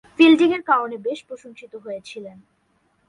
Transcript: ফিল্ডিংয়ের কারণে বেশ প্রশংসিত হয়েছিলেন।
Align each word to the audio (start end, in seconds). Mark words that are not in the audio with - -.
ফিল্ডিংয়ের 0.17 0.63
কারণে 0.63 0.95
বেশ 0.97 1.19
প্রশংসিত 1.27 1.73
হয়েছিলেন। 1.75 2.37